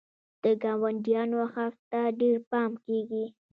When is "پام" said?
2.49-2.71